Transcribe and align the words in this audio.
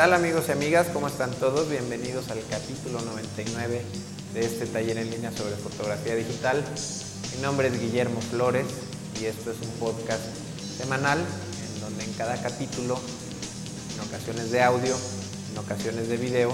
tal 0.00 0.14
amigos 0.14 0.46
y 0.48 0.52
amigas? 0.52 0.86
¿Cómo 0.94 1.08
están 1.08 1.30
todos? 1.32 1.68
Bienvenidos 1.68 2.30
al 2.30 2.40
capítulo 2.50 3.02
99 3.02 3.82
de 4.32 4.40
este 4.40 4.64
taller 4.64 4.96
en 4.96 5.10
línea 5.10 5.30
sobre 5.30 5.56
fotografía 5.56 6.14
digital. 6.14 6.64
Mi 7.36 7.42
nombre 7.42 7.68
es 7.68 7.78
Guillermo 7.78 8.18
Flores 8.22 8.64
y 9.20 9.26
esto 9.26 9.50
es 9.50 9.58
un 9.60 9.68
podcast 9.72 10.22
semanal 10.78 11.18
en 11.18 11.80
donde 11.82 12.04
en 12.04 12.14
cada 12.14 12.40
capítulo, 12.40 12.98
en 13.94 14.00
ocasiones 14.08 14.50
de 14.50 14.62
audio, 14.62 14.96
en 15.52 15.58
ocasiones 15.58 16.08
de 16.08 16.16
video, 16.16 16.50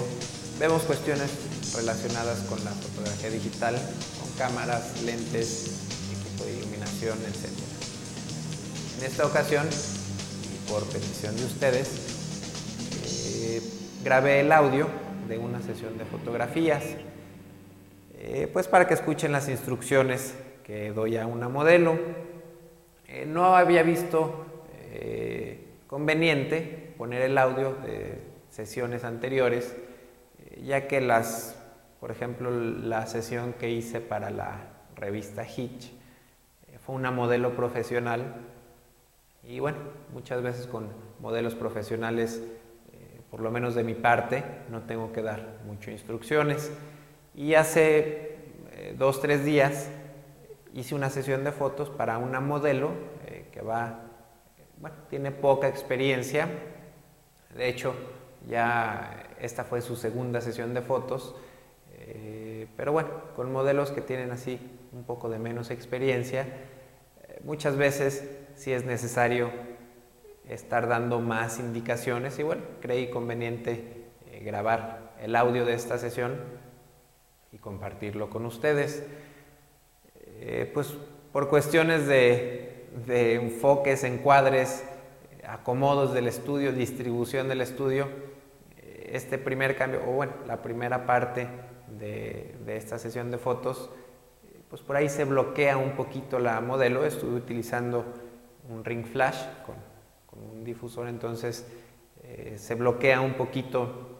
vemos 0.59 0.81
cuestiones 0.81 1.29
relacionadas 1.73 2.39
con 2.49 2.61
la 2.65 2.71
fotografía 2.71 3.29
digital, 3.29 3.75
con 4.19 4.29
cámaras, 4.37 5.01
lentes, 5.05 5.67
equipo 6.11 6.43
de 6.43 6.57
iluminación, 6.57 7.17
etc. 7.19 7.47
En 8.99 9.05
esta 9.05 9.25
ocasión, 9.25 9.65
y 9.69 10.69
por 10.69 10.83
petición 10.87 11.33
de 11.37 11.45
ustedes, 11.45 12.06
grabé 14.03 14.41
el 14.41 14.51
audio 14.51 14.87
de 15.27 15.37
una 15.37 15.61
sesión 15.61 15.97
de 15.97 16.05
fotografías, 16.05 16.83
eh, 18.17 18.49
pues 18.51 18.67
para 18.67 18.87
que 18.87 18.93
escuchen 18.93 19.31
las 19.31 19.49
instrucciones 19.49 20.35
que 20.63 20.91
doy 20.91 21.17
a 21.17 21.25
una 21.25 21.49
modelo. 21.49 21.97
Eh, 23.07 23.25
no 23.25 23.55
había 23.55 23.83
visto 23.83 24.43
conveniente 25.85 26.93
poner 26.97 27.21
el 27.21 27.37
audio 27.37 27.73
de 27.85 28.17
sesiones 28.49 29.03
anteriores, 29.03 29.75
ya 30.63 30.87
que 30.87 31.01
las, 31.01 31.55
por 31.99 32.09
ejemplo, 32.09 32.49
la 32.49 33.05
sesión 33.05 33.53
que 33.53 33.69
hice 33.69 34.01
para 34.01 34.31
la 34.31 34.55
revista 34.95 35.45
Hitch 35.45 35.91
fue 36.83 36.95
una 36.95 37.11
modelo 37.11 37.55
profesional 37.55 38.33
y 39.47 39.59
bueno, 39.59 39.77
muchas 40.13 40.41
veces 40.41 40.67
con 40.67 40.89
modelos 41.21 41.55
profesionales, 41.55 42.41
eh, 42.41 42.56
por 43.29 43.41
lo 43.41 43.51
menos 43.51 43.75
de 43.75 43.83
mi 43.83 43.93
parte, 43.93 44.43
no 44.69 44.81
tengo 44.81 45.11
que 45.11 45.21
dar 45.21 45.57
muchas 45.65 45.89
instrucciones. 45.89 46.71
Y 47.35 47.53
hace 47.55 48.37
eh, 48.71 48.95
dos, 48.97 49.21
tres 49.21 49.43
días 49.43 49.89
hice 50.73 50.95
una 50.95 51.09
sesión 51.09 51.43
de 51.43 51.51
fotos 51.51 51.89
para 51.89 52.17
una 52.17 52.39
modelo 52.39 52.91
eh, 53.25 53.47
que 53.51 53.61
va, 53.61 54.01
bueno, 54.79 54.95
tiene 55.09 55.31
poca 55.31 55.67
experiencia. 55.67 56.47
De 57.55 57.67
hecho, 57.67 57.93
ya 58.47 59.35
esta 59.39 59.63
fue 59.63 59.81
su 59.81 59.95
segunda 59.95 60.41
sesión 60.41 60.73
de 60.73 60.81
fotos. 60.81 61.35
pero 62.77 62.91
bueno, 62.91 63.09
con 63.35 63.51
modelos 63.51 63.91
que 63.91 64.01
tienen 64.01 64.31
así 64.31 64.59
un 64.93 65.03
poco 65.03 65.29
de 65.29 65.39
menos 65.39 65.71
experiencia, 65.71 66.45
muchas 67.43 67.75
veces 67.75 68.23
si 68.55 68.71
es 68.71 68.85
necesario 68.85 69.51
estar 70.49 70.87
dando 70.87 71.19
más 71.19 71.59
indicaciones 71.59 72.39
y 72.39 72.43
bueno, 72.43 72.63
creí 72.81 73.09
conveniente 73.09 74.05
eh, 74.31 74.39
grabar 74.43 75.13
el 75.21 75.35
audio 75.35 75.65
de 75.65 75.73
esta 75.73 75.97
sesión 75.97 76.35
y 77.51 77.57
compartirlo 77.57 78.29
con 78.29 78.45
ustedes. 78.45 79.03
Eh, 80.39 80.69
pues 80.73 80.95
por 81.31 81.49
cuestiones 81.49 82.07
de, 82.07 82.87
de, 83.05 83.35
enfoques, 83.35 84.03
encuadres, 84.03 84.83
acomodos 85.45 86.13
del 86.13 86.27
estudio, 86.27 86.71
distribución 86.71 87.47
del 87.47 87.61
estudio, 87.61 88.07
eh, 88.77 89.11
este 89.13 89.37
primer 89.37 89.75
cambio, 89.75 90.01
o 90.07 90.11
bueno, 90.11 90.33
la 90.45 90.61
primera 90.61 91.05
parte 91.05 91.47
de, 91.99 92.55
de 92.65 92.77
esta 92.77 92.99
sesión 92.99 93.31
de 93.31 93.37
fotos, 93.37 93.89
pues 94.69 94.81
por 94.81 94.95
ahí 94.95 95.09
se 95.09 95.23
bloquea 95.23 95.77
un 95.77 95.91
poquito 95.95 96.39
la 96.39 96.59
modelo, 96.61 97.05
estuve 97.05 97.35
utilizando 97.35 98.05
un 98.69 98.83
ring 98.83 99.05
flash 99.05 99.41
con, 99.65 99.75
un 100.53 100.63
difusor, 100.63 101.07
entonces 101.07 101.67
eh, 102.23 102.55
se 102.57 102.75
bloquea 102.75 103.21
un 103.21 103.33
poquito 103.33 104.19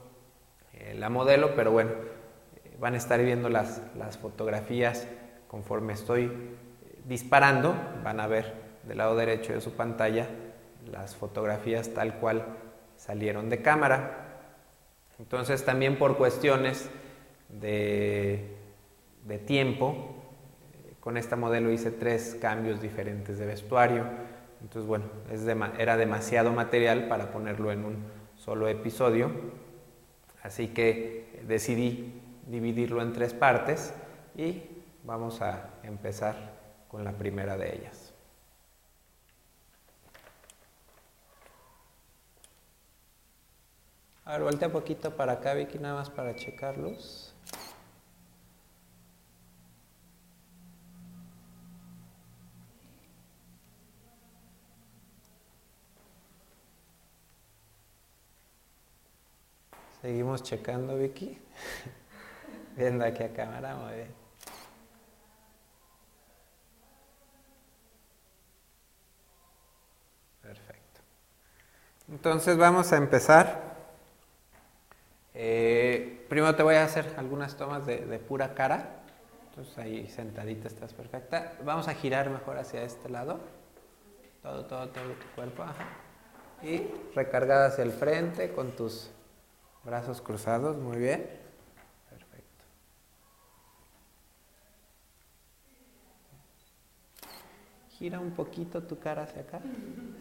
eh, 0.74 0.96
la 0.98 1.10
modelo, 1.10 1.56
pero 1.56 1.72
bueno, 1.72 1.92
eh, 1.92 2.76
van 2.80 2.94
a 2.94 2.98
estar 2.98 3.22
viendo 3.22 3.50
las, 3.50 3.82
las 3.98 4.18
fotografías 4.18 5.08
conforme 5.48 5.94
estoy 5.94 6.32
disparando, 7.06 7.76
van 8.04 8.20
a 8.20 8.28
ver 8.28 8.54
del 8.84 8.98
lado 8.98 9.16
derecho 9.16 9.54
de 9.54 9.62
su 9.62 9.74
pantalla 9.74 10.28
las 10.92 11.16
fotografías 11.16 11.94
tal 11.94 12.16
cual 12.16 12.46
salieron 12.96 13.50
de 13.50 13.62
cámara. 13.62 14.40
Entonces 15.20 15.66
también 15.66 15.98
por 15.98 16.18
cuestiones 16.18 16.90
de, 17.50 18.56
de 19.26 19.40
tiempo, 19.40 20.16
con 21.00 21.18
esta 21.18 21.36
modelo 21.36 21.72
hice 21.72 21.92
tres 21.92 22.38
cambios 22.40 22.82
diferentes 22.82 23.38
de 23.38 23.46
vestuario. 23.46 24.06
Entonces, 24.62 24.88
bueno, 24.88 25.06
era 25.78 25.97
demasiado 25.97 26.51
material 26.51 27.07
para 27.07 27.31
ponerlo 27.31 27.72
en 27.72 27.85
un 27.85 27.97
solo 28.35 28.68
episodio, 28.68 29.31
así 30.44 30.69
que 30.69 31.44
decidí 31.47 32.22
dividirlo 32.47 33.01
en 33.01 33.13
tres 33.13 33.34
partes 33.34 33.94
y 34.35 34.63
vamos 35.03 35.41
a 35.41 35.69
empezar 35.84 36.35
con 36.88 37.03
la 37.03 37.12
primera 37.12 37.57
de 37.57 37.75
ellas. 37.75 38.13
A 44.25 44.34
ver, 44.34 44.41
voltea 44.41 44.69
poquito 44.69 45.16
para 45.16 45.34
acá, 45.34 45.53
Vicky, 45.53 45.79
nada 45.79 45.95
más 45.95 46.09
para 46.09 46.35
checarlos. 46.35 47.34
Seguimos 60.07 60.41
checando, 60.41 60.95
Vicky. 60.95 61.38
Viendo 62.78 63.03
aquí 63.03 63.23
a 63.23 63.34
cámara, 63.34 63.75
muy 63.75 63.94
bien. 63.94 64.07
Perfecto. 70.41 71.01
Entonces 72.07 72.57
vamos 72.57 72.94
a 72.94 72.95
empezar. 72.95 73.62
Eh, 75.34 76.25
primero 76.29 76.56
te 76.56 76.63
voy 76.63 76.75
a 76.75 76.85
hacer 76.85 77.13
algunas 77.18 77.57
tomas 77.57 77.85
de, 77.85 77.97
pura 78.25 78.53
cara. 78.53 79.01
Entonces 79.50 79.78
ahí 79.78 80.07
sentadita 80.07 80.69
estás 80.69 80.94
perfecta. 80.94 81.51
Vamos 81.66 81.89
a 81.89 81.94
girar 81.94 82.29
mejor 82.29 82.57
hacia 82.57 82.81
este 82.84 83.09
lado. 83.09 83.41
Todo, 84.41 84.68
todo, 84.68 84.88
todo 84.88 85.03
tu 85.03 85.28
cuerpo. 85.35 85.66
Y 86.63 86.88
recargada 87.13 87.68
hacia 87.68 87.84
el 87.84 87.91
frente 87.91 88.53
con 88.53 88.74
tus 88.74 89.12
Brazos 89.84 90.22
cruzados, 90.22 90.78
muy 90.78 90.98
bien. 90.98 91.26
Perfecto. 92.10 92.64
Gira 97.92 98.20
un 98.20 98.32
poquito 98.32 98.84
tu 98.84 99.00
cara 99.00 99.24
hacia 99.24 99.42
acá. 99.42 99.62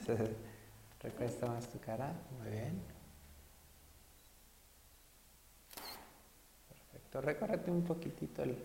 Recuesta 1.02 1.46
más 1.46 1.68
tu 1.68 1.78
cara, 1.78 2.12
muy 2.38 2.50
bien. 2.50 2.82
Perfecto. 6.68 7.20
Recórrete 7.20 7.70
un 7.70 7.84
poquitito 7.84 8.42
el 8.42 8.56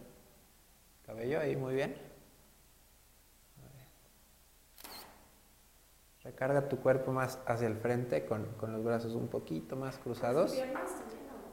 cabello 1.05 1.39
ahí, 1.39 1.55
muy 1.55 1.75
bien. 1.75 2.10
Recarga 6.41 6.67
tu 6.69 6.77
cuerpo 6.77 7.11
más 7.11 7.37
hacia 7.45 7.67
el 7.67 7.77
frente 7.77 8.25
con, 8.25 8.47
los 8.59 8.83
brazos 8.83 9.13
un 9.13 9.27
poquito 9.27 9.75
más 9.75 9.99
cruzados. 9.99 10.59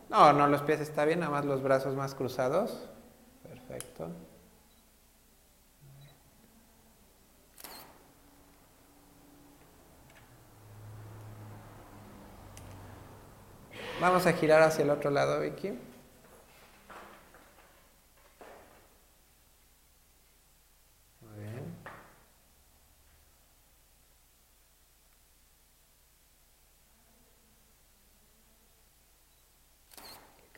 No, 0.08 0.32
no, 0.32 0.46
los 0.46 0.62
pies 0.62 0.80
está 0.80 1.04
bien, 1.04 1.20
nada 1.20 1.30
más 1.30 1.44
los 1.44 1.62
brazos 1.62 1.94
más 1.94 2.14
cruzados. 2.14 2.88
Perfecto. 3.42 4.08
Vamos 14.00 14.26
a 14.26 14.32
girar 14.32 14.62
hacia 14.62 14.84
el 14.84 14.90
otro 14.90 15.10
lado, 15.10 15.38
Vicky. 15.40 15.78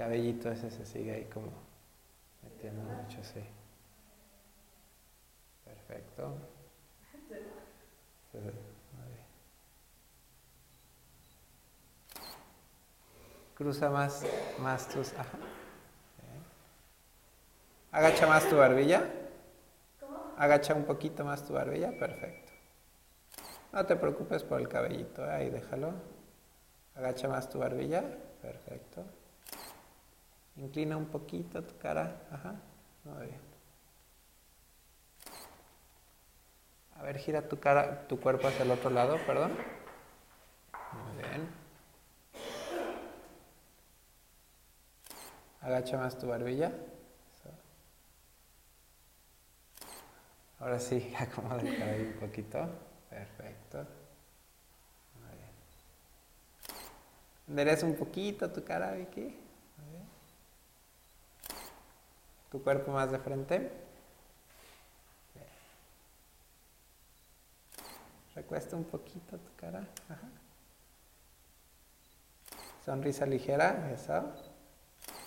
Cabellito 0.00 0.50
ese 0.50 0.70
se 0.70 0.86
sigue 0.86 1.12
ahí 1.12 1.24
como 1.26 1.52
metiendo 2.42 2.80
mucho, 2.80 3.22
sí. 3.22 3.44
Perfecto. 5.62 6.38
Cruza 13.54 13.90
más, 13.90 14.24
más 14.58 14.88
tus... 14.88 15.12
Ajá. 15.12 15.38
Agacha 17.92 18.26
más 18.26 18.48
tu 18.48 18.56
barbilla. 18.56 19.04
¿Cómo? 20.00 20.32
Agacha 20.38 20.74
un 20.74 20.84
poquito 20.84 21.26
más 21.26 21.46
tu 21.46 21.52
barbilla. 21.52 21.90
Perfecto. 21.98 22.52
No 23.70 23.84
te 23.84 23.96
preocupes 23.96 24.44
por 24.44 24.62
el 24.62 24.68
cabellito. 24.68 25.22
Ahí 25.24 25.50
déjalo. 25.50 25.92
Agacha 26.94 27.28
más 27.28 27.50
tu 27.50 27.58
barbilla. 27.58 28.02
Perfecto. 28.40 29.19
Inclina 30.60 30.96
un 30.96 31.06
poquito 31.06 31.62
tu 31.64 31.76
cara. 31.78 32.22
Ajá. 32.30 32.54
Muy 33.04 33.26
bien. 33.26 33.40
A 36.96 37.02
ver, 37.02 37.18
gira 37.18 37.48
tu 37.48 37.58
cara, 37.58 38.06
tu 38.06 38.20
cuerpo 38.20 38.46
hacia 38.46 38.64
el 38.64 38.70
otro 38.70 38.90
lado, 38.90 39.16
perdón. 39.26 39.52
Muy 40.92 41.22
bien. 41.22 41.48
Agacha 45.62 45.96
más 45.96 46.18
tu 46.18 46.26
barbilla. 46.28 46.72
Ahora 50.58 50.78
sí, 50.78 51.14
acomoda 51.18 51.62
el 51.62 51.78
cabello 51.78 52.10
un 52.10 52.20
poquito. 52.20 52.68
Perfecto. 53.08 53.78
Muy 55.18 55.36
bien. 55.38 55.50
Endereza 57.48 57.86
un 57.86 57.96
poquito 57.96 58.50
tu 58.50 58.62
cara, 58.62 58.92
Vicky. 58.92 59.22
Muy 59.22 59.90
bien. 59.90 60.06
Tu 62.50 62.62
cuerpo 62.62 62.92
más 62.92 63.10
de 63.12 63.18
frente. 63.18 63.70
Recuesta 68.34 68.76
un 68.76 68.84
poquito 68.84 69.38
tu 69.38 69.54
cara. 69.56 69.86
Ajá. 70.08 70.28
Sonrisa 72.84 73.26
ligera, 73.26 73.90
eso. 73.92 74.32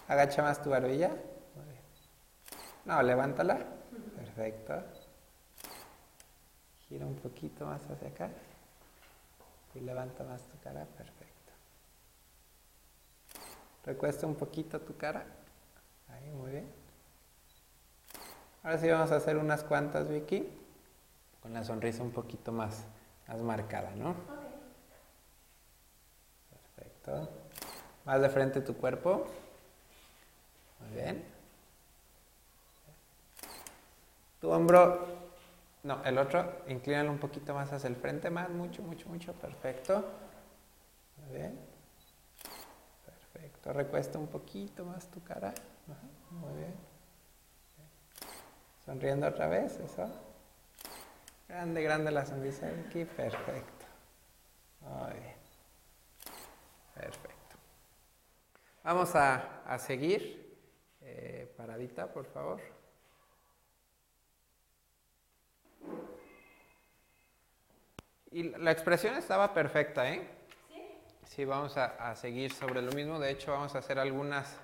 Agacha 0.08 0.42
más 0.42 0.62
tu 0.62 0.70
barbilla. 0.70 1.10
Muy 1.10 1.66
bien. 1.66 1.82
No, 2.86 3.02
levántala. 3.02 3.60
Perfecto. 4.16 4.84
Gira 6.88 7.06
un 7.06 7.16
poquito 7.16 7.66
más 7.66 7.82
hacia 7.90 8.08
acá. 8.08 8.30
Y 9.76 9.80
levanta 9.80 10.24
más 10.24 10.42
tu 10.44 10.60
cara. 10.60 10.86
Perfecto. 10.86 11.52
Recuesta 13.86 14.28
un 14.28 14.36
poquito 14.36 14.82
tu 14.82 14.98
cara. 14.98 15.26
Ahí, 16.10 16.32
muy 16.32 16.52
bien. 16.52 16.83
Ahora 18.64 18.78
sí 18.78 18.90
vamos 18.90 19.12
a 19.12 19.18
hacer 19.18 19.36
unas 19.38 19.62
cuantas, 19.64 20.08
Vicky. 20.08 20.48
Con 21.42 21.54
la 21.54 21.66
sonrisa 21.66 22.02
un 22.02 22.12
poquito 22.12 22.54
más, 22.54 22.86
más 23.28 23.42
marcada, 23.42 23.92
¿no? 23.92 24.16
Perfecto. 26.50 27.30
Más 28.06 28.22
de 28.22 28.30
frente 28.30 28.62
tu 28.62 28.76
cuerpo. 28.78 29.28
Muy 30.80 30.96
bien. 30.96 31.26
Tu 34.40 34.50
hombro, 34.50 35.08
no, 35.84 36.04
el 36.04 36.18
otro, 36.18 36.64
inclínalo 36.68 37.12
un 37.12 37.20
poquito 37.20 37.54
más 37.54 37.72
hacia 37.72 37.90
el 37.90 37.96
frente, 37.98 38.30
más, 38.30 38.50
mucho, 38.50 38.82
mucho, 38.82 39.10
mucho, 39.10 39.34
perfecto. 39.34 40.06
Muy 41.18 41.38
bien. 41.38 41.60
Perfecto, 43.06 43.74
recuesta 43.74 44.20
un 44.20 44.28
poquito 44.28 44.86
más 44.86 45.08
tu 45.08 45.22
cara. 45.22 45.54
Muy 46.32 46.54
bien. 46.58 46.93
Sonriendo 48.86 49.28
otra 49.28 49.48
vez, 49.48 49.80
eso. 49.80 50.10
Grande, 51.48 51.82
grande 51.84 52.12
la 52.12 52.26
sonrisa 52.26 52.68
de 52.68 52.82
aquí, 52.82 53.06
perfecto. 53.06 53.86
Muy 54.82 55.14
bien. 55.14 55.36
Perfecto. 56.96 57.56
Vamos 58.84 59.16
a, 59.16 59.64
a 59.66 59.80
seguir. 59.80 60.42
Eh, 61.02 61.54
paradita, 61.58 62.12
por 62.12 62.26
favor. 62.26 62.60
Y 68.32 68.44
la 68.58 68.72
expresión 68.72 69.16
estaba 69.16 69.54
perfecta, 69.54 70.10
¿eh? 70.10 70.28
Sí. 70.68 70.82
Sí, 71.28 71.46
vamos 71.46 71.78
a, 71.78 71.86
a 72.10 72.16
seguir 72.16 72.52
sobre 72.52 72.82
lo 72.82 72.92
mismo. 72.92 73.20
De 73.20 73.30
hecho, 73.30 73.52
vamos 73.52 73.76
a 73.76 73.80
hacer 73.80 74.00
algunas 74.00 74.58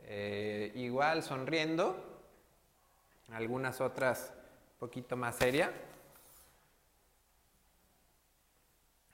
eh, 0.00 0.72
igual 0.74 1.22
sonriendo, 1.22 2.15
algunas 3.32 3.80
otras 3.80 4.32
un 4.74 4.78
poquito 4.78 5.16
más 5.16 5.36
seria. 5.36 5.72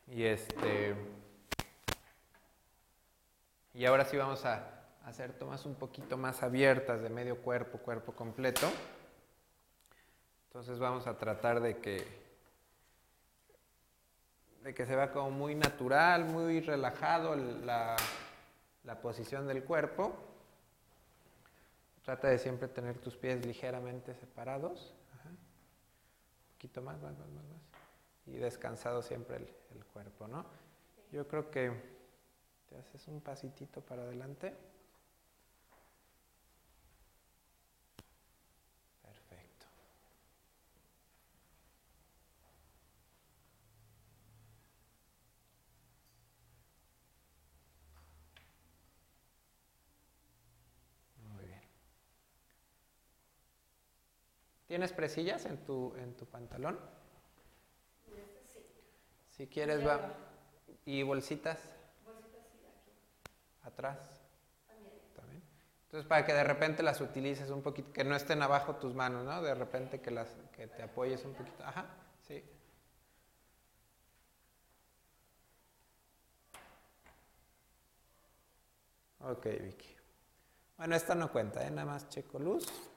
Y 0.08 0.24
este. 0.24 0.94
Y 3.74 3.86
ahora 3.86 4.04
sí 4.04 4.16
vamos 4.16 4.44
a 4.44 4.82
hacer 5.04 5.32
tomas 5.32 5.64
un 5.64 5.74
poquito 5.74 6.16
más 6.16 6.42
abiertas 6.42 7.00
de 7.00 7.08
medio 7.08 7.38
cuerpo, 7.38 7.78
cuerpo 7.78 8.12
completo. 8.12 8.70
Entonces 10.48 10.78
vamos 10.78 11.06
a 11.06 11.16
tratar 11.16 11.60
de 11.60 11.78
que, 11.78 12.06
de 14.62 14.74
que 14.74 14.84
se 14.84 14.94
vea 14.94 15.10
como 15.10 15.30
muy 15.30 15.54
natural, 15.54 16.26
muy 16.26 16.60
relajado 16.60 17.34
la, 17.34 17.96
la 18.84 19.00
posición 19.00 19.46
del 19.46 19.64
cuerpo. 19.64 20.14
Trata 22.04 22.28
de 22.28 22.38
siempre 22.38 22.68
tener 22.68 22.98
tus 22.98 23.16
pies 23.16 23.44
ligeramente 23.46 24.14
separados. 24.14 24.94
Un 25.24 26.54
poquito 26.54 26.82
más, 26.82 27.00
más, 27.02 27.12
más, 27.18 27.28
más, 27.28 27.44
más. 27.44 27.60
Y 28.26 28.36
descansado 28.36 29.02
siempre 29.02 29.36
el, 29.36 29.48
el 29.74 29.84
cuerpo, 29.86 30.28
¿no? 30.28 30.44
Yo 31.10 31.26
creo 31.26 31.50
que 31.50 31.72
te 32.68 32.76
haces 32.76 33.06
un 33.08 33.20
pasitito 33.20 33.80
para 33.80 34.02
adelante. 34.02 34.54
Perfecto. 39.02 39.66
Muy 51.34 51.44
bien. 51.46 51.62
¿Tienes 54.72 54.94
presillas 54.94 55.44
en 55.44 55.58
tu, 55.66 55.94
en 55.96 56.14
tu 56.14 56.24
pantalón? 56.24 56.80
Si 59.28 59.46
quieres, 59.46 59.86
va. 59.86 60.14
¿Y 60.86 61.02
bolsitas? 61.02 61.58
Atrás. 63.64 63.98
También. 65.14 65.42
Entonces, 65.84 66.08
para 66.08 66.24
que 66.24 66.32
de 66.32 66.42
repente 66.42 66.82
las 66.82 67.02
utilices 67.02 67.50
un 67.50 67.60
poquito, 67.60 67.92
que 67.92 68.02
no 68.02 68.16
estén 68.16 68.40
abajo 68.40 68.76
tus 68.76 68.94
manos, 68.94 69.26
¿no? 69.26 69.42
De 69.42 69.54
repente 69.54 70.00
que, 70.00 70.10
las, 70.10 70.34
que 70.56 70.68
te 70.68 70.82
apoyes 70.82 71.22
un 71.26 71.34
poquito. 71.34 71.62
Ajá, 71.64 71.84
sí. 72.26 72.42
Ok, 79.20 79.44
Vicky. 79.44 79.96
Bueno, 80.78 80.96
esta 80.96 81.14
no 81.14 81.30
cuenta, 81.30 81.62
¿eh? 81.62 81.70
Nada 81.70 81.84
más 81.84 82.08
checo 82.08 82.38
luz. 82.38 82.92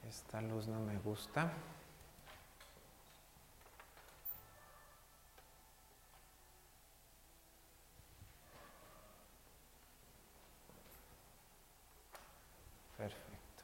Que 0.00 0.08
esta 0.08 0.40
luz 0.40 0.68
no 0.68 0.80
me 0.80 0.96
gusta. 0.98 1.52
Perfecto. 12.96 13.62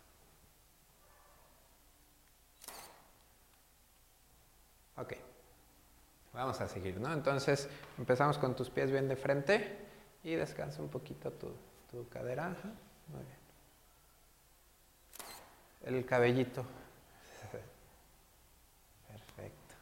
Ok. 4.97 5.15
Vamos 6.33 6.61
a 6.61 6.69
seguir, 6.69 6.99
¿no? 7.01 7.13
Entonces 7.13 7.69
empezamos 7.99 8.39
con 8.39 8.57
tus 8.57 8.69
pies 8.71 8.91
bien 8.91 9.09
de 9.09 9.17
frente 9.17 9.79
y 10.25 10.35
descansa 10.35 10.83
un 10.83 10.89
poquito 10.89 11.31
tu, 11.33 11.53
tu 11.91 12.09
cadera. 12.09 12.49
Muy 13.09 13.23
bien. 13.25 13.40
El 15.83 16.05
cabellito. 16.05 16.65
Perfecto. 19.09 19.75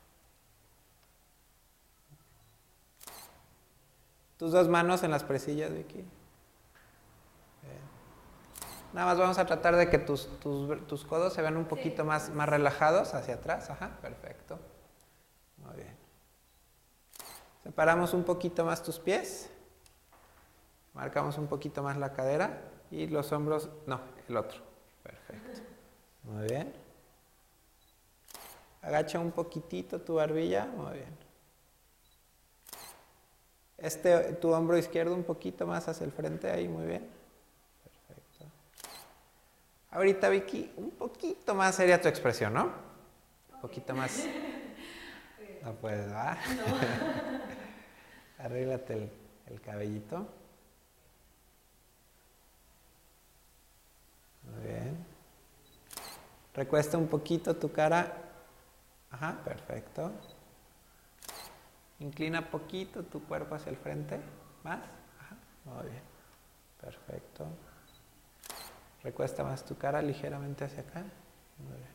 Tus 4.39 4.53
dos 4.53 4.69
manos 4.69 5.03
en 5.03 5.11
las 5.11 5.25
presillas, 5.25 5.73
Vicky. 5.73 6.05
Nada 8.93 9.07
más 9.09 9.19
vamos 9.19 9.39
a 9.39 9.45
tratar 9.45 9.77
de 9.77 9.91
que 9.91 9.99
tus, 9.99 10.29
tus, 10.41 10.87
tus 10.87 11.05
codos 11.05 11.35
se 11.35 11.43
vean 11.43 11.57
un 11.57 11.67
poquito 11.67 12.03
sí. 12.03 12.09
más, 12.09 12.31
más 12.31 12.49
relajados 12.49 13.15
hacia 13.15 13.35
atrás. 13.35 13.69
Ajá, 13.69 13.99
perfecto. 14.01 14.59
Muy 15.59 15.77
bien. 15.77 15.97
Separamos 17.63 18.15
un 18.15 18.25
poquito 18.25 18.65
más 18.65 18.83
tus 18.83 18.99
pies. 18.99 19.51
Marcamos 20.95 21.37
un 21.37 21.49
poquito 21.49 21.83
más 21.83 21.97
la 21.99 22.13
cadera 22.13 22.63
y 22.91 23.07
los 23.09 23.31
hombros, 23.33 23.69
no, 23.87 24.01
el 24.29 24.37
otro. 24.37 24.63
Perfecto. 25.03 25.68
Muy 26.29 26.47
bien. 26.47 26.73
Agacha 28.83 29.19
un 29.19 29.33
poquitito 29.33 30.01
tu 30.01 30.15
barbilla. 30.15 30.67
Muy 30.67 30.93
bien. 30.93 31.29
Este, 33.79 34.35
tu 34.35 34.53
hombro 34.53 34.77
izquierdo 34.77 35.15
un 35.15 35.25
poquito 35.25 35.67
más 35.67 35.89
hacia 35.89 36.05
el 36.05 36.13
frente 36.13 36.51
ahí, 36.51 36.69
muy 36.69 36.87
bien. 36.87 37.09
Perfecto. 37.85 38.45
Ahorita, 39.91 40.29
Vicky, 40.29 40.73
un 40.77 40.91
poquito 40.91 41.55
más 41.55 41.77
sería 41.77 42.01
tu 42.01 42.09
expresión, 42.09 42.55
¿no? 42.55 42.73
Un 43.55 43.61
poquito 43.61 43.95
más. 43.95 44.27
No 45.61 45.75
puedes, 45.75 46.11
¿va? 46.11 46.39
Arréglate 48.39 48.95
el, 48.95 49.11
el 49.49 49.61
cabellito. 49.61 50.29
Muy 54.45 54.63
bien. 54.63 55.05
Recuesta 56.59 56.99
un 56.99 57.07
poquito 57.07 57.55
tu 57.55 57.71
cara. 57.71 58.13
Ajá, 59.13 59.39
perfecto. 59.45 60.11
Inclina 62.01 62.51
poquito 62.51 63.05
tu 63.05 63.23
cuerpo 63.23 63.55
hacia 63.55 63.71
el 63.71 63.77
frente. 63.77 64.19
¿Más? 64.65 64.81
Ajá, 65.21 65.37
muy 65.67 65.89
bien. 65.89 66.03
Perfecto. 66.81 67.47
Recuesta 69.05 69.45
más 69.45 69.65
tu 69.65 69.79
cara 69.79 70.03
ligeramente 70.03 70.65
hacia 70.65 70.81
acá. 70.81 71.05
Muy 71.59 71.77
bien. 71.77 71.95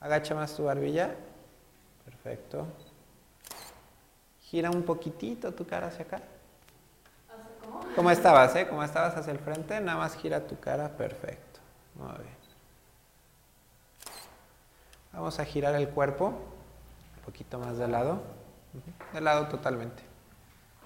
Agacha 0.00 0.34
más 0.34 0.56
tu 0.56 0.64
barbilla. 0.64 1.14
Perfecto. 2.04 2.66
Gira 4.40 4.68
un 4.68 4.82
poquitito 4.82 5.54
tu 5.54 5.64
cara 5.64 5.86
hacia 5.86 6.06
acá. 6.06 6.22
¿Cómo 7.96 8.10
estabas, 8.10 8.54
eh? 8.56 8.68
¿Cómo 8.68 8.82
estabas 8.82 9.16
hacia 9.16 9.32
el 9.32 9.38
frente? 9.38 9.80
Nada 9.80 9.96
más 9.96 10.14
gira 10.16 10.46
tu 10.46 10.60
cara. 10.60 10.90
Perfecto. 10.90 11.60
Muy 11.94 12.12
bien. 12.18 12.36
Vamos 15.14 15.40
a 15.40 15.46
girar 15.46 15.74
el 15.76 15.88
cuerpo. 15.88 16.26
Un 16.26 17.22
poquito 17.24 17.58
más 17.58 17.78
de 17.78 17.88
lado. 17.88 18.20
De 19.14 19.20
lado 19.22 19.48
totalmente. 19.48 20.02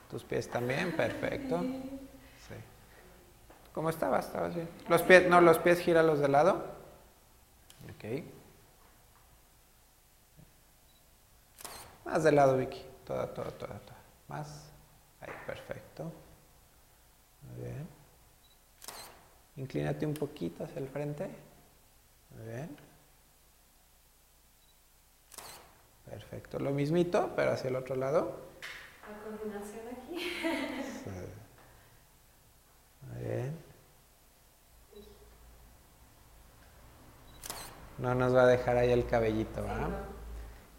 Tus 0.09 0.23
pies 0.23 0.49
también. 0.49 0.95
Perfecto. 0.97 1.59
Sí. 1.59 2.55
¿Cómo 3.75 3.90
estabas? 3.90 4.26
¿Estabas 4.26 4.55
bien? 4.55 4.69
Los 4.88 5.02
pies, 5.02 5.29
no, 5.29 5.40
los 5.40 5.59
pies 5.59 5.81
gíralos 5.81 6.21
de 6.21 6.29
lado. 6.29 6.64
Ok. 7.93 8.23
Más 12.05 12.23
de 12.23 12.31
lado, 12.31 12.57
Vicky. 12.57 12.87
Toda, 13.05 13.35
toda, 13.35 13.50
toda, 13.50 13.81
toda. 13.81 13.99
Más. 14.29 14.71
Ahí, 15.21 15.33
perfecto. 15.45 16.12
Muy 17.57 17.64
bien. 17.64 17.88
Inclínate 19.57 20.07
un 20.07 20.14
poquito 20.14 20.64
hacia 20.64 20.80
el 20.80 20.88
frente. 20.88 21.28
Muy 22.37 22.47
bien. 22.47 22.76
Perfecto. 26.04 26.59
Lo 26.59 26.71
mismito, 26.71 27.33
pero 27.37 27.52
hacia 27.52 27.69
el 27.69 27.76
otro 27.76 27.95
lado. 27.95 28.50
La 29.09 29.19
coordinación 29.23 29.83
aquí. 29.88 30.19
Sí. 30.19 31.11
Muy 33.12 33.23
bien. 33.23 33.57
No 37.99 38.14
nos 38.14 38.35
va 38.35 38.42
a 38.42 38.47
dejar 38.47 38.78
ahí 38.78 38.90
el 38.90 39.07
cabellito, 39.07 39.62
¿va? 39.62 39.90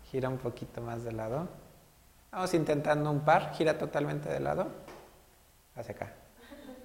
Gira 0.10 0.28
un 0.28 0.40
poquito 0.40 0.82
más 0.82 1.04
de 1.04 1.12
lado. 1.12 1.48
Vamos 2.32 2.54
intentando 2.54 3.12
un 3.12 3.24
par. 3.24 3.54
Gira 3.54 3.78
totalmente 3.78 4.28
de 4.28 4.40
lado. 4.40 4.68
Hacia 5.76 5.94
acá. 5.94 6.14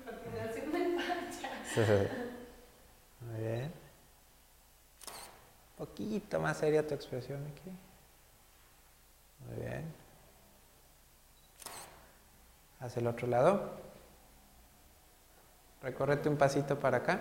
Coordinación 0.04 0.72
de 0.72 0.88
marcha. 0.88 1.30
Sí. 1.30 1.56
Muy 3.20 3.40
bien. 3.40 3.72
Poquito 5.76 6.40
más 6.40 6.56
seria 6.56 6.86
tu 6.86 6.94
expresión 6.94 7.44
aquí. 7.52 7.70
Muy 9.46 9.56
bien. 9.64 9.84
Hacia 12.80 13.00
el 13.00 13.06
otro 13.06 13.26
lado. 13.26 13.72
Recórrete 15.82 16.28
un 16.28 16.36
pasito 16.36 16.78
para 16.78 16.98
acá. 16.98 17.20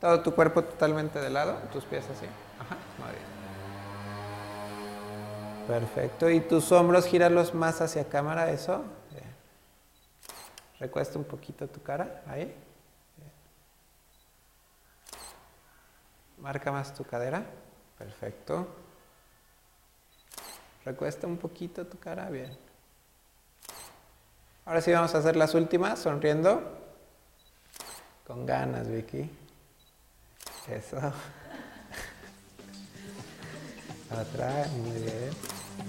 Todo 0.00 0.22
tu 0.22 0.34
cuerpo 0.34 0.64
totalmente 0.64 1.20
de 1.20 1.30
lado, 1.30 1.54
tus 1.72 1.84
pies 1.84 2.04
así. 2.10 2.26
Ajá, 2.60 2.76
muy 2.98 3.10
bien. 3.10 3.36
Perfecto. 5.66 6.28
Y 6.28 6.40
tus 6.40 6.70
hombros, 6.72 7.06
gíralos 7.06 7.54
más 7.54 7.80
hacia 7.80 8.08
cámara, 8.08 8.50
eso. 8.50 8.84
Recuesta 10.78 11.18
un 11.18 11.24
poquito 11.24 11.66
tu 11.68 11.82
cara, 11.82 12.22
ahí. 12.26 12.54
Marca 16.46 16.70
más 16.70 16.94
tu 16.94 17.02
cadera. 17.02 17.44
Perfecto. 17.98 18.68
Recuesta 20.84 21.26
un 21.26 21.38
poquito 21.38 21.84
tu 21.88 21.98
cara, 21.98 22.30
bien. 22.30 22.56
Ahora 24.64 24.80
sí 24.80 24.92
vamos 24.92 25.12
a 25.16 25.18
hacer 25.18 25.34
las 25.34 25.54
últimas, 25.54 25.98
sonriendo. 25.98 26.62
Con 28.24 28.46
ganas, 28.46 28.86
Vicky. 28.86 29.28
Eso. 30.68 30.98
Otra, 34.12 34.68
muy 34.68 35.00
bien. 35.00 35.30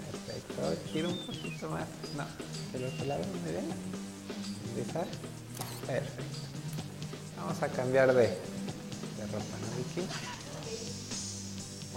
Perfecto. 0.09 0.75
Gira 0.87 1.09
un 1.09 1.23
poquito 1.23 1.69
más. 1.69 1.87
No, 2.15 2.25
del 2.73 2.85
otro 2.85 3.05
lado, 3.05 3.23
muy 3.43 3.51
bien. 3.51 3.69
Empieza. 4.69 5.01
Perfecto. 5.85 6.23
Vamos 7.37 7.61
a 7.61 7.67
cambiar 7.67 8.11
de, 8.11 8.23
de 8.23 9.27
ropa, 9.31 9.55
¿no, 9.61 9.77
Vicky? 9.77 10.36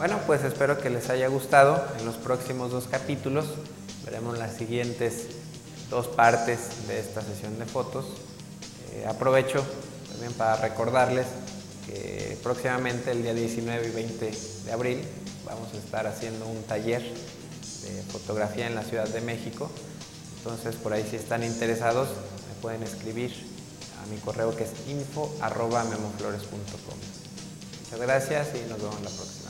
Bueno, 0.01 0.19
pues 0.27 0.43
espero 0.45 0.81
que 0.81 0.89
les 0.89 1.11
haya 1.11 1.29
gustado. 1.29 1.85
En 1.99 2.07
los 2.07 2.15
próximos 2.15 2.71
dos 2.71 2.89
capítulos 2.91 3.45
veremos 4.03 4.39
las 4.39 4.57
siguientes 4.57 5.27
dos 5.91 6.09
partes 6.09 6.89
de 6.89 6.99
esta 6.99 7.21
sesión 7.21 7.59
de 7.59 7.67
fotos. 7.67 8.07
Eh, 8.95 9.05
aprovecho 9.07 9.63
también 10.11 10.33
para 10.33 10.57
recordarles 10.57 11.27
que 11.85 12.39
próximamente 12.43 13.11
el 13.11 13.23
día 13.23 13.35
19 13.35 13.89
y 13.89 13.91
20 13.91 14.33
de 14.65 14.73
abril 14.73 15.03
vamos 15.45 15.69
a 15.75 15.77
estar 15.77 16.07
haciendo 16.07 16.47
un 16.47 16.63
taller 16.63 17.03
de 17.03 18.03
fotografía 18.05 18.69
en 18.69 18.77
la 18.77 18.85
Ciudad 18.85 19.07
de 19.07 19.21
México. 19.21 19.71
Entonces 20.39 20.77
por 20.77 20.95
ahí 20.95 21.07
si 21.11 21.17
están 21.17 21.45
interesados 21.45 22.09
me 22.09 22.55
pueden 22.63 22.83
escribir 22.85 23.35
a 24.03 24.07
mi 24.07 24.17
correo 24.17 24.57
que 24.57 24.65
es 24.65 24.71
info@memoflores.com. 24.89 26.97
Muchas 27.83 28.01
gracias 28.01 28.49
y 28.55 28.61
nos 28.67 28.79
vemos 28.79 29.03
la 29.03 29.11
próxima. 29.11 29.50